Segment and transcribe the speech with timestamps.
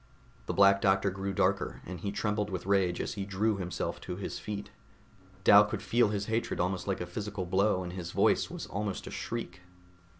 [0.47, 4.15] The Black Doctor grew darker, and he trembled with rage as he drew himself to
[4.15, 4.71] his feet.
[5.43, 9.05] Dal could feel his hatred almost like a physical blow and his voice was almost
[9.05, 9.61] a shriek.